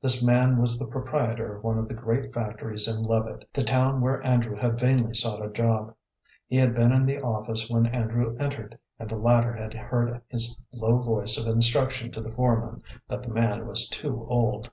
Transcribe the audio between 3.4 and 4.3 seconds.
the town where